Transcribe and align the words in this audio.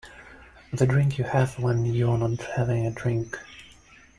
The 0.73 0.87
drink 0.87 1.19
you 1.19 1.23
have 1.25 1.59
when 1.59 1.85
you're 1.85 2.17
not 2.17 2.41
having 2.55 2.87
a 2.87 2.91
drink. 2.91 3.37